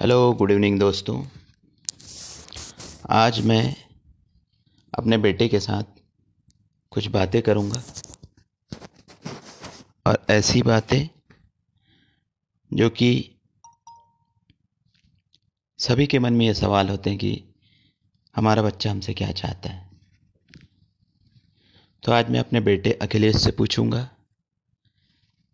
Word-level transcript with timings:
Hello 0.00 0.32
good 0.32 0.50
evening 0.50 0.78
दोस्तों। 0.80 1.24
आज 3.10 3.40
मैं 3.40 3.76
अपने 4.94 5.18
बेटे 5.18 5.48
के 5.48 5.60
साथ 5.60 5.82
कुछ 6.90 7.06
बातें 7.06 7.42
करूँगा। 7.42 7.82
और 10.06 10.26
ऐसी 10.30 10.62
बातें 10.62 11.08
जो 12.72 12.90
कि 12.90 13.30
सभी 15.78 16.06
के 16.06 16.18
मन 16.18 16.32
में 16.32 16.46
ये 16.46 16.54
सवाल 16.54 16.88
होते 16.88 17.10
हैं 17.10 17.18
कि 17.18 17.44
हमारा 18.36 18.62
बच्चा 18.62 18.90
हमसे 18.90 19.14
क्या 19.14 19.32
चाहता 19.32 19.70
है। 19.70 19.90
तो 22.02 22.12
आज 22.12 22.30
मैं 22.30 22.40
अपने 22.40 22.60
बेटे 22.60 22.92
अखिलेश 22.92 23.36
से 23.36 23.50
पूछूँगा 23.50 24.08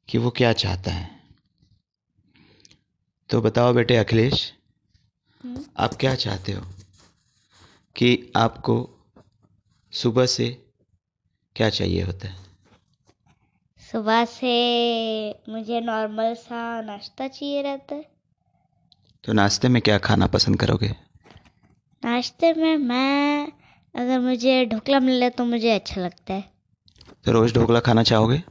कि 0.08 0.18
वो 0.18 0.30
क्या 0.30 0.52
चाहता 0.52 0.90
है। 0.90 1.13
तो 3.30 3.40
बताओ 3.40 3.72
बेटे 3.72 3.96
अखिलेश 3.96 4.52
हम्म, 5.44 5.64
आप 5.78 5.94
क्या 5.94 6.14
चाहते 6.14 6.52
हो? 6.52 6.62
कि 7.96 8.32
आपको 8.36 8.90
सुबह 9.92 10.26
से 10.26 10.64
क्या 11.56 11.70
चाहिए 11.70 12.02
होता 12.02 12.28
है? 12.28 12.36
सुबह 13.92 14.24
से 14.24 14.52
मुझे 15.48 15.80
नॉर्मल 15.80 16.34
सा 16.34 16.80
नाश्ता 16.80 17.28
चाहिए 17.28 17.62
रहता 17.62 17.94
है। 17.94 18.04
तो 19.24 19.32
नाश्ते 19.32 19.68
में 19.68 19.82
क्या 19.82 19.98
खाना 19.98 20.26
पसंद 20.26 20.60
करोगे? 20.60 20.96
नाश्ते 22.04 22.52
में 22.52 22.76
मैं 22.76 23.52
अगर 23.94 24.18
मुझे 24.20 24.66
ढोकला 24.66 25.00
मिले 25.00 25.30
तो 25.30 25.44
मुझे 25.44 25.70
अच्छा 25.70 26.00
लगता 26.00 26.34
है। 26.34 26.44
तो 27.24 27.32
रोज़ 27.32 27.54
ढोकला 27.54 27.80
खाना 27.80 28.02
चाहोगे? 28.02 28.42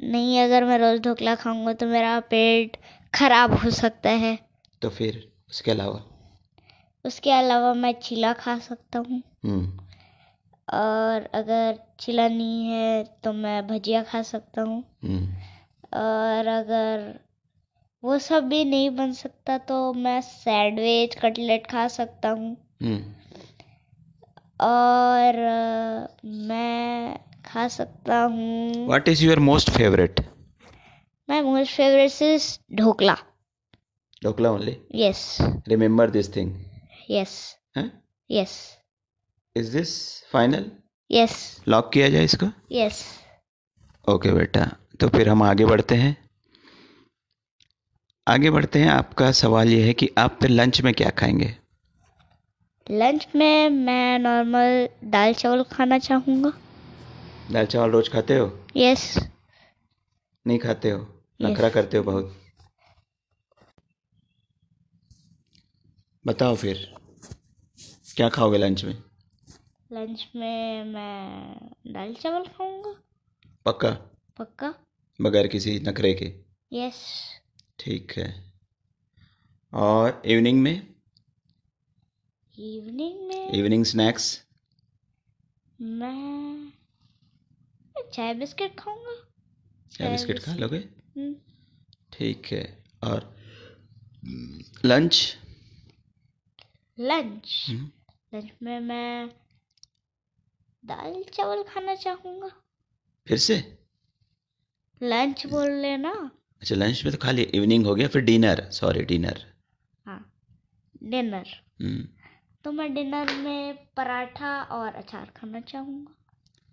नहीं 0.00 0.40
अगर 0.40 0.64
मैं 0.64 0.78
रोज़ 0.78 1.02
ढोकला 1.02 1.34
खाऊँगा 1.34 1.72
तो 1.72 1.86
मेरा 1.86 2.20
पेट 2.20 2.76
खराब 3.14 3.54
हो 3.54 3.70
सकता 3.70 4.10
है। 4.10 4.38
तो 4.82 4.88
फिर 4.88 5.32
उसके 5.50 5.70
अलावा? 5.70 6.02
उसके 7.04 7.30
अलावा 7.30 7.74
मैं 7.74 7.92
चीला 7.92 8.32
खा 8.32 8.58
सकता 8.58 8.98
हूँ। 8.98 9.22
हम्म। 9.44 9.78
और 10.74 11.22
अगर 11.34 11.78
चीला 12.00 12.28
नहीं 12.28 12.66
है 12.66 13.04
तो 13.24 13.32
मैं 13.32 13.66
भजिया 13.66 14.02
खा 14.02 14.22
सकता 14.22 14.62
हूँ। 14.62 14.84
हम्म। 15.04 15.26
और 16.00 16.46
अगर 16.46 17.20
वो 18.04 18.18
सब 18.18 18.48
भी 18.48 18.64
नहीं 18.64 18.90
बन 18.90 19.12
सकता 19.12 19.58
तो 19.58 19.92
मैं 19.92 20.20
सैंडविच 20.20 21.14
कटलेट 21.14 21.66
खा 21.66 21.88
सकता 21.88 22.28
हूँ। 22.28 22.56
हम्म। 22.82 23.04
और 24.60 25.38
अ, 25.38 26.06
मैं 26.24 27.18
खा 27.46 27.68
सकता 27.68 28.22
हूँ। 28.22 28.86
What 28.86 29.08
is 29.08 29.24
your 29.24 29.38
most 29.38 29.70
favourite 29.70 30.20
my 31.30 31.42
most 31.42 31.76
favourite 31.76 32.22
is 32.22 32.58
dhokla 32.74 33.16
dhokla 34.24 34.50
only 34.50 34.76
yes 34.94 35.38
remember 35.68 36.10
this 36.10 36.36
thing 36.36 36.64
yes 37.10 37.56
हैं 37.76 38.02
yes 38.30 38.78
is 39.56 39.76
this 39.76 40.22
final 40.32 40.70
yes 41.10 41.64
lock 41.68 41.90
किया 41.94 42.08
जाए 42.08 42.24
इसको? 42.24 42.46
यस 42.72 43.04
ओके 44.08 44.32
बेटा 44.32 44.76
तो 45.00 45.08
फिर 45.08 45.28
हम 45.28 45.42
आगे 45.42 45.66
बढ़ते 45.66 45.94
हैं। 45.94 46.16
आगे 48.28 48.50
बढ़ते 48.50 48.78
हैं 48.78 48.88
आपका 48.88 49.32
सवाल 49.32 49.68
ये 49.68 49.86
है 49.86 49.92
कि 49.92 50.10
आप 50.18 50.38
फिर 50.40 50.50
लंच 50.50 50.80
में 50.80 50.94
क्या 50.94 51.10
खाएँगे? 51.10 51.56
लंच 52.90 53.28
में 53.36 53.68
मैं 53.70 54.18
नॉर्मल 54.18 54.88
दाल 55.04 55.34
चावल 55.34 55.62
खाना 55.62 55.98
चाहूँगा। 55.98 56.52
दाल 57.52 57.66
चावल 57.66 57.90
रोज 57.90 58.08
खाते 58.08 58.38
हो? 58.38 58.66
यस 58.76 59.18
नहीं 60.46 60.58
खाते 60.58 60.90
हो? 60.90 61.19
नखरा 61.40 61.68
करते 61.68 61.96
हो 61.96 62.02
बहुत। 62.02 62.36
बताओ 66.26 66.56
फिर 66.56 66.94
क्या 68.16 68.28
खाओगे 68.28 68.58
लंच 68.58 68.84
में? 68.84 69.02
लंच 69.92 70.28
में 70.36 70.84
मैं 70.84 71.54
दाल 71.86 72.14
चावल 72.14 72.46
खाऊँगा। 72.46 72.94
पक्का? 73.64 73.90
पक्का। 74.38 74.74
बगैर 75.20 75.46
किसी 75.46 75.78
नखरे 75.80 76.14
के? 76.14 76.32
यस 76.72 77.02
ठीक 77.78 78.12
है। 78.12 78.52
और 79.72 80.22
इवनिंग 80.26 80.62
में? 80.62 80.94
इवनिंग 82.58 83.28
में 83.28 83.52
इवनिंग 83.52 83.84
स्नैक्स 83.84 84.46
मैं 85.80 86.14
मैं 87.96 88.10
चाय 88.10 88.34
बिस्किट 88.34 88.78
खाऊँगा। 88.78 89.14
चाय 89.92 90.10
बिस्किट 90.10 90.38
खा 90.38 90.54
लोगे? 90.54 90.99
ठीक 92.12 92.46
है 92.46 92.84
और 93.04 93.36
लंच? 94.84 95.36
लंच? 97.00 97.66
हम्म, 97.68 97.90
लंच 98.34 98.50
में 98.62 98.80
मैं 98.80 99.28
दाल 100.84 101.24
चावल 101.32 101.62
खाना 101.62 101.94
चाहूँगा। 101.94 102.50
फिर 103.26 103.38
से? 103.38 103.78
लंच 105.02 105.46
बोल 105.46 105.70
लेना। 105.70 106.30
अच्छा 106.60 106.74
लंच 106.74 107.04
में 107.04 107.12
तो 107.12 107.18
खा 107.18 107.30
लिया 107.30 107.58
इवनिंग 107.58 107.86
हो 107.86 107.94
गया 107.94 108.08
फिर 108.08 108.22
डिनर। 108.22 108.70
Sorry 108.70 109.02
dinner. 109.02 109.54
हाँ 110.06 110.32
डिनर। 111.02 111.46
हम्म, 111.80 112.08
तो 112.64 112.72
मैं 112.72 112.94
डिनर 112.94 113.36
में 113.36 113.74
पराठा 113.96 114.62
और 114.62 114.94
अचार 114.94 115.32
खाना 115.36 115.60
चाहूँगा। 115.60 116.12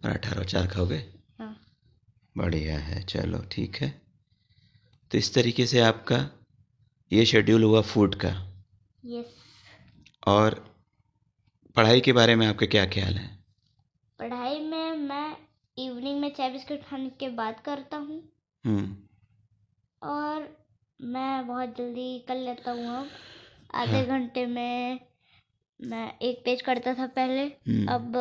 पराठा 0.04 0.30
और 0.30 0.40
अचार 0.40 0.68
खाओगे? 0.68 1.14
हाँ। 1.40 1.64
बढ़िया 2.38 2.80
है 2.80 3.04
चलो 3.04 3.38
ठीक 3.52 3.76
है। 3.76 4.07
तो 5.12 5.18
इस 5.18 5.34
तरीके 5.34 5.66
से 5.66 5.80
आपका 5.80 6.46
ये 7.12 7.26
शेड्यूल 7.26 7.64
हुआ 7.64 7.82
फ़ूड 7.82 8.16
का। 8.16 8.62
यस 9.06 9.36
और 10.28 10.76
पढ़ाई 11.76 12.02
के 12.02 12.14
बारे 12.14 12.36
में 12.36 12.48
आपके 12.48 12.68
क्या 12.68 12.86
ख्याल 12.86 13.14
है? 13.14 13.38
पढ़ाई 14.20 14.60
में 14.60 14.92
मैं 14.92 15.38
इवनिंग 15.78 16.20
में 16.20 16.34
चाय 16.34 16.50
बिस्किट 16.50 16.84
खाने 16.84 17.10
के 17.10 17.30
बाद 17.30 17.60
करता 17.60 17.98
हूँ। 17.98 18.30
हम्म। 18.66 18.98
और 20.04 20.66
मैं 21.02 21.48
बहुत 21.48 21.78
जल्दी 21.78 22.20
कर 22.20 22.36
लेता 22.36 22.72
हूँ 22.72 22.98
अब। 22.98 23.10
आधे 23.76 24.06
घंटे 24.06 24.46
में 24.46 25.00
मैं 25.82 26.20
एक 26.20 26.42
पेज 26.46 26.62
करता 26.62 26.94
था 26.94 27.08
पहले। 27.08 27.44
हम्म, 27.44 27.88
अब 27.88 28.16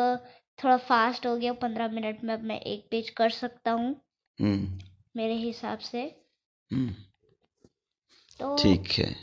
थोड़ा 0.65 0.77
फास्ट 0.77 1.27
हो 1.27 1.37
गया 1.37 1.53
पंद्रह 1.53 1.89
मिनट 1.89 2.25
में 2.25 2.35
अब 2.35 2.43
मैं 2.43 2.61
एक 2.61 2.89
पेज 2.91 3.11
कर 3.11 3.31
सकता 3.31 3.71
हूँ। 3.73 4.05
हम्म। 4.41 4.79
मेरे 5.17 5.35
हिसाब 5.35 5.79
से। 5.79 6.26
तो 8.41 8.57
ठीक 8.57 8.91
है। 8.99 9.15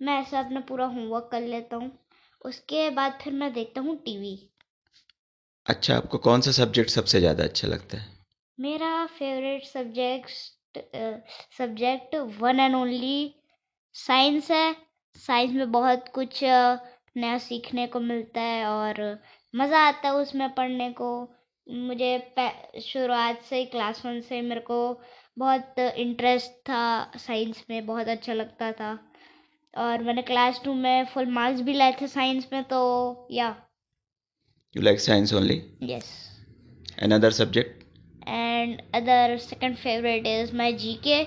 मैं 0.00 0.18
ऐसा 0.20 0.40
अपना 0.40 0.60
पूरा 0.60 0.84
होमवर्क 0.86 1.28
कर 1.32 1.40
लेता 1.40 1.76
हूँ। 1.76 1.90
उसके 2.44 2.88
बाद 2.90 3.18
फिर 3.22 3.32
मैं 3.32 3.52
देखता 3.52 3.80
हूँ 3.80 3.96
टीवी 3.96 4.34
अच्छा 5.66 5.96
आपको 5.96 6.18
कौन 6.18 6.40
सा 6.40 6.50
सब्जेक्ट 6.52 6.90
सबसे 6.90 7.20
ज़्यादा 7.20 7.44
अच्छा 7.44 7.68
लगता 7.68 7.98
है? 7.98 8.10
मेरा 8.58 9.06
favourite 9.06 9.64
subject 9.64 10.78
subject 11.58 12.14
one 12.40 12.60
and 12.60 12.74
only 12.74 13.34
science 13.94 14.50
है। 14.50 14.74
साइंस 15.16 15.52
में 15.52 15.72
बहुत 15.72 16.08
कुछ 16.08 16.40
नया 16.44 17.38
सीखने 17.38 17.86
को 17.86 18.00
मिलता 18.00 18.40
है 18.40 18.64
और 18.66 19.00
मज़ा 19.54 19.80
आता 19.88 20.08
है 20.08 20.14
उसमें 20.14 20.48
पढ़ने 20.54 20.90
को। 20.92 21.08
मुझे 21.66 22.80
शुरुआत 22.82 23.42
से 23.42 23.56
ही 23.56 23.64
क्लास 23.66 24.04
वन 24.06 24.20
से 24.20 24.40
मेरे 24.42 24.60
को 24.60 24.78
बहुत 25.38 25.78
इंटरेस्ट 25.78 26.52
था 26.68 27.12
साइंस 27.16 27.64
में 27.70 27.86
बहुत 27.86 28.08
अच्छा 28.08 28.32
लगता 28.32 28.72
था। 28.72 28.92
और 29.74 30.02
मैंने 30.02 30.22
क्लास 30.22 30.60
टू 30.64 30.74
में 30.74 31.04
फुल 31.04 31.26
मार्क्स 31.26 31.60
भी 31.60 31.74
लाए 31.74 31.96
थे 32.00 32.06
साइंस 32.06 32.48
में 32.52 32.62
तो 32.64 32.80
या। 33.30 33.54
You 34.76 34.82
like 34.82 35.00
science 35.00 35.34
only 35.34 35.62
yes 35.82 36.10
another 37.02 37.30
subject 37.30 37.82
and 38.28 38.80
other 38.94 39.38
second 39.38 39.76
favourite 39.76 40.26
is 40.26 40.52
GK 40.82 41.24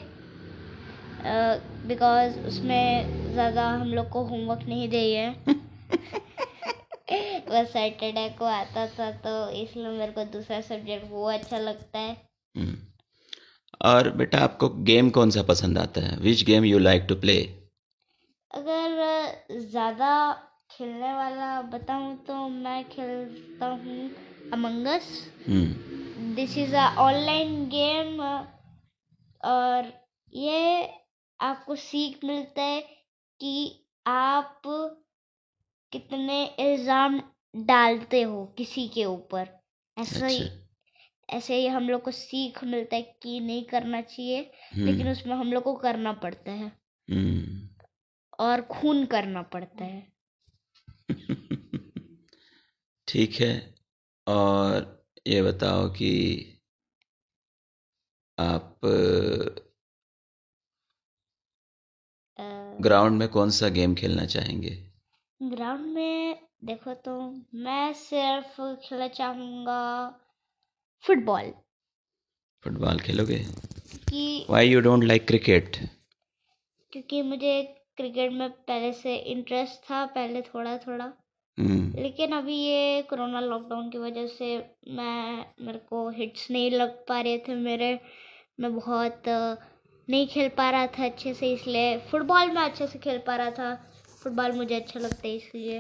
uh, 1.26 1.56
because 1.90 2.46
उसमें 2.48 3.32
ज़्यादा 3.34 3.70
हम 3.70 3.94
लोग 3.94 4.10
को 4.10 4.24
होमवर्क 4.24 4.68
नहीं 4.68 4.90
दिए 4.90 5.18
है। 5.18 5.36
बस 7.08 7.68
सैटरडे 7.74 8.30
को 8.38 8.46
आता 8.46 8.86
था 8.90 9.12
तो 9.26 9.34
इसलिए 9.54 9.90
मेरे 9.90 10.12
को 10.12 10.24
दूसरा 10.32 10.60
सब्जेक्ट 10.62 11.12
वो 11.12 11.26
अच्छा 11.32 11.58
लगता 11.60 12.00
है। 12.00 12.16
हम्म। 12.56 12.76
और 13.82 14.10
बेटा 14.18 14.40
आपको 14.40 14.70
गेम 14.84 15.10
कौन 15.10 15.32
सा 15.32 15.42
पसंद 15.44 15.78
आता 15.78 16.02
है? 16.02 16.18
Which 16.20 16.44
game 16.44 16.66
you 16.66 16.80
like 16.80 17.06
to 17.10 17.16
play 17.16 17.38
अगर 18.52 19.60
ज़्यादा 19.62 20.12
खेलने 20.72 21.14
वाला 21.14 21.62
बताऊँ 21.72 22.16
तो 22.28 22.48
मैं 22.50 22.84
खेलता 22.90 23.66
हूँ 23.66 24.10
Among Us 24.54 25.10
hmm. 25.48 26.34
This 26.36 26.58
is 26.58 26.76
a 26.76 26.88
online 27.00 27.66
game 27.70 28.22
और 29.44 29.92
ये 30.34 30.90
आपको 31.40 31.76
सीख 31.76 32.24
मिलता 32.24 32.62
है 32.64 32.82
कि 33.42 33.54
आप 34.06 34.62
कितने 35.96 36.46
इल्ज़ाम 36.46 37.22
डालते 37.56 38.22
हो 38.22 38.46
किसी 38.46 38.88
के 38.88 39.06
ऊपर? 39.06 39.48
ऐसा 40.00 40.26
ही 40.26 40.40
अच्छा। 40.40 40.62
ऐसे 41.30 41.56
ही 41.56 41.68
हम 41.68 41.90
लोग 41.90 42.02
को 42.02 42.12
सीख 42.12 42.64
मिलता 42.64 42.96
है 42.96 43.02
कि 43.02 43.40
नहीं 43.40 43.64
करना 43.64 44.02
चाहिए 44.02 44.52
हम्म, 44.74 44.86
लेकिन 44.86 45.10
उसमें 45.10 45.36
हम 45.36 45.54
लोग 45.54 45.64
को 45.64 45.74
करना 45.74 46.14
पड़ता 46.14 46.52
है। 46.52 46.72
हम्म। 47.10 47.70
और 48.40 48.62
खून 48.62 49.06
करना 49.06 49.42
पड़ता 49.42 49.86
है। 49.86 50.12
ठीक 53.08 53.34
है 53.34 53.76
और 54.28 55.06
ये 55.28 55.42
बताओ 55.42 55.90
कि 55.90 56.12
आप 58.40 58.80
ग्राउंड 62.82 63.20
में 63.20 63.28
कौन 63.28 63.50
सा 63.50 63.70
गेम 63.70 63.96
खेलना 63.96 64.26
चाहेंगे? 64.26 64.95
ग्राउंड 65.42 65.86
में 65.86 66.40
देखो 66.66 66.94
तो 66.94 67.14
मैं 67.56 67.94
सिर्फ़ 67.94 68.62
खेलना 68.84 69.08
चाहूँगा 69.08 69.80
फुटबॉल। 71.04 71.52
फुटबॉल 72.64 73.00
खेलोगे? 73.00 73.38
कि 74.10 74.46
why 74.50 74.68
you 74.68 74.82
don't 74.82 75.04
like 75.04 75.28
cricket 75.28 75.78
क्योंकि 76.94 77.22
मुझे 77.22 77.62
क्रिकेट 77.98 78.32
में 78.32 78.50
पहले 78.50 78.92
से 78.94 79.16
इंटरेस्ट 79.16 79.82
था 79.92 80.06
पहले 80.06 80.42
थोड़ा 80.42 80.78
थोड़ा 80.78 81.06
हम्म 81.58 82.02
लेकिन 82.02 82.32
अभी 82.32 82.56
ये 82.56 83.02
कोरोना 83.02 83.40
लॉकडाउन 83.40 83.90
की 83.90 83.98
वजह 83.98 84.28
से 84.28 84.58
मैं 84.88 85.46
मेरे 85.62 85.80
को 85.80 86.10
हिट्स 86.10 86.50
नहीं 86.52 86.72
लग 86.72 86.94
पा 87.08 87.20
रहे 87.22 87.38
थे 87.38 87.56
मेरे। 87.56 88.00
मैं 88.60 88.76
बहुत 88.76 89.24
नहीं 89.28 90.28
खेल 90.28 90.50
पा 90.50 90.70
रहा 90.70 90.88
था 90.88 91.06
अच्छे 91.06 91.34
से 91.34 91.52
इसलिए 91.54 91.98
फुटबॉल 92.10 92.52
में 92.52 92.62
अच्छे 92.62 92.88
से 92.88 93.00
खेल 93.00 93.18
पा 93.28 93.36
रहा 93.36 93.52
था। 93.52 93.74
फुटबॉल 94.26 94.52
मुझे 94.52 94.76
अच्छा 94.76 95.00
लगता 95.00 95.28
है 95.28 95.36
इसलिए। 95.36 95.80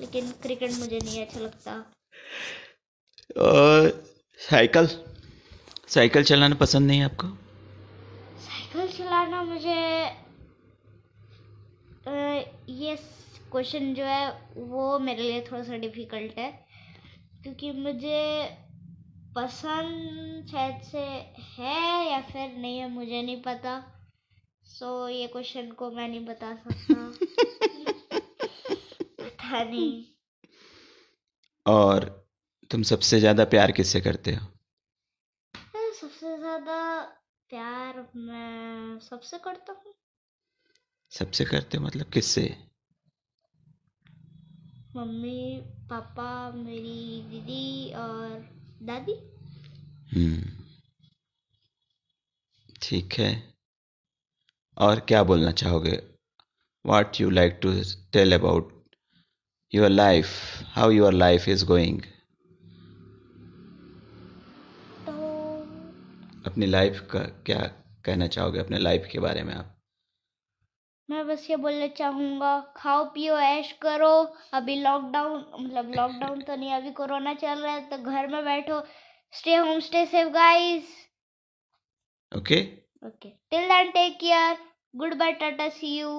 लेकिन 0.00 0.30
क्रिकेट 0.42 0.72
मुझे 0.72 0.98
नहीं 0.98 1.20
अच्छा 1.26 1.40
लगता। 1.40 1.92
साइकिल? 4.38 4.86
साइकिल 5.88 6.24
चलाना 6.24 6.54
पसंद 6.54 6.86
नहीं 6.86 6.98
है 6.98 7.04
आपको? 7.04 7.28
साइकिल 8.38 8.92
चलाना 8.96 9.42
मुझे 9.42 9.76
ये 12.74 12.96
क्वेश्चन 13.52 13.94
जो 13.94 14.04
है 14.04 14.30
वो 14.56 14.98
मेरे 14.98 15.22
लिए 15.22 15.40
थोड़ा 15.42 15.62
सा 15.62 15.76
डिफ़िकल्ट 15.76 16.38
है। 16.38 16.50
क्योंकि 17.42 17.70
मुझे 17.72 18.22
पसंद 19.36 20.46
शायद 20.50 20.82
से 20.82 21.06
है 21.58 22.12
या 22.12 22.20
फिर 22.22 22.56
नहीं 22.58 22.78
है 22.78 22.90
मुझे 22.90 23.22
नहीं 23.22 23.42
पता। 23.42 23.95
सो 24.66 25.06
so, 25.06 25.12
ये 25.12 25.26
क्वेश्चन 25.26 25.70
को 25.70 25.90
मैं 25.90 26.08
नहीं 26.08 26.26
बता 26.26 26.54
सकता। 26.54 26.94
पता 29.20 29.64
नहीं। 29.64 30.04
और 31.66 32.26
तुम 32.70 32.82
सबसे 32.82 33.20
ज़्यादा 33.20 33.44
प्यार 33.44 33.72
किससे 33.72 34.00
करते 34.00 34.34
हो? 34.34 34.46
सबसे 36.00 36.38
ज़्यादा 36.38 37.00
प्यार 37.50 38.06
मैं 38.16 38.98
सबसे 38.98 39.38
करता 39.38 39.72
हूँ। 39.72 39.94
सबसे 41.12 41.44
करते 41.44 41.78
मतलब 41.78 42.10
किससे? 42.10 42.56
मम्मी 44.96 45.60
पापा 45.90 46.52
मेरी 46.52 47.22
दीदी 47.30 47.92
और 47.92 48.48
दादी। 48.82 49.12
हम्म। 50.14 50.42
ठीक 52.82 53.12
है। 53.12 53.55
और 54.76 55.00
क्या 55.00 55.22
बोलना 55.22 55.50
चाहोगे? 55.52 55.98
What 56.84 57.20
you 57.20 57.30
like 57.30 57.58
to 57.62 57.72
tell 58.12 58.34
about 58.34 58.72
your 59.72 59.88
life 59.90 60.28
how 60.74 60.90
your 60.90 61.12
life 61.12 61.48
is 61.48 61.64
going 61.66 62.02
अपनी 66.46 66.66
लाइफ 66.66 67.00
का 67.10 67.20
क्या 67.46 67.60
कहना 68.04 68.26
चाहोगे? 68.26 68.58
अपने 68.58 68.78
लाइफ 68.78 69.08
के 69.12 69.18
बारे 69.18 69.42
में 69.42 69.54
आप। 69.54 69.72
मैं 71.08 71.26
बस 71.26 71.46
ये 71.50 71.56
बोलना 71.56 71.86
चाहूँगा 71.96 72.58
खाओ 72.76 73.04
पियो 73.04 73.38
ऐश 73.38 73.72
करो। 73.82 74.12
अभी 74.54 74.74
लॉकडाउन 74.76 75.44
मतलब 75.58 75.92
लॉकडाउन 75.96 76.40
तो 76.42 76.56
नहीं 76.56 76.72
अभी 76.72 76.90
कोरोना 76.92 77.34
चल 77.34 77.58
रहा 77.58 77.72
है 77.72 77.88
तो 77.90 77.98
घर 77.98 78.26
में 78.28 78.44
बैठो। 78.44 78.80
Stay 79.32 79.54
home 79.56 79.80
stay 79.80 80.04
safe 80.06 80.28
guys 80.32 80.94
okay 82.32 82.60
okay 83.02 83.28
till 83.50 83.68
then 83.68 83.90
take 83.90 84.16
care 84.20 84.56
good 84.96 85.14
bye 85.14 85.32
tata 85.40 85.68
see 85.68 85.96
you 85.98 86.10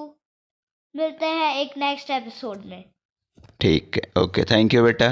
मिलते 0.96 1.26
हैं 1.26 1.56
एक 1.56 1.78
नेक्स्ट 1.78 2.12
एपिसोड 2.12 2.66
में. 2.66 2.84
ठीक 3.62 3.98
है. 3.98 4.24
ओके 4.24 4.44
थैंक 4.52 4.74
यू 4.74 4.84
बेटा. 4.84 5.10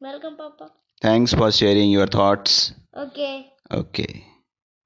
वेलकम 0.00 0.34
पापा 0.34 0.66
thanks 1.02 1.34
for 1.34 1.50
sharing 1.52 1.92
your 1.92 2.10
thoughts 2.14 2.58
okay 2.98 3.28
okay 3.78 4.06